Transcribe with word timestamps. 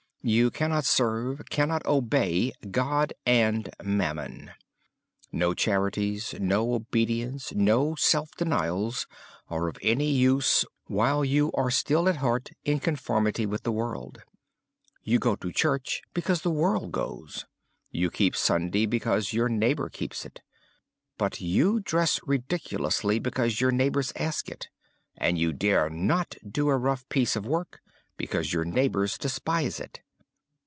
You 0.23 0.51
cannot 0.51 0.85
serve, 0.85 1.41
cannot 1.49 1.83
obey, 1.87 2.53
God 2.69 3.11
and 3.25 3.71
mammon. 3.83 4.51
No 5.31 5.55
charities, 5.55 6.35
no 6.39 6.75
obedience, 6.75 7.55
no 7.55 7.95
self 7.95 8.29
denials, 8.35 9.07
are 9.49 9.67
of 9.67 9.79
any 9.81 10.11
use 10.11 10.63
while 10.85 11.25
you 11.25 11.51
are 11.55 11.71
still 11.71 12.07
at 12.07 12.17
heart 12.17 12.51
in 12.63 12.79
conformity 12.79 13.47
with 13.47 13.63
the 13.63 13.71
world. 13.71 14.21
You 15.01 15.17
go 15.17 15.35
to 15.37 15.51
church, 15.51 16.03
because 16.13 16.43
the 16.43 16.51
world 16.51 16.91
goes. 16.91 17.45
You 17.89 18.11
keep 18.11 18.35
Sunday, 18.35 18.85
because 18.85 19.33
your 19.33 19.49
neighbor 19.49 19.89
keeps 19.89 20.23
it. 20.23 20.41
But 21.17 21.41
you 21.41 21.79
dress 21.79 22.19
ridiculously 22.23 23.17
because 23.17 23.59
your 23.59 23.71
neighbors 23.71 24.13
ask 24.15 24.49
it; 24.49 24.67
and 25.17 25.39
you 25.39 25.51
dare 25.51 25.89
not 25.89 26.35
do 26.47 26.69
a 26.69 26.77
rough 26.77 27.09
piece 27.09 27.35
of 27.35 27.43
work, 27.43 27.81
because 28.17 28.53
your 28.53 28.63
neighbors 28.65 29.17
despise 29.17 29.79
it. 29.79 30.01